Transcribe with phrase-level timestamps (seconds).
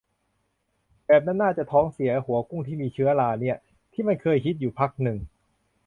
[1.05, 3.57] แบบนั้นน่าจะท้องเสีย หัวกุ้งที่มีเชื้อราเนี่ย
[3.93, 5.17] ที่มันเคยฮิตอยู่พักนึง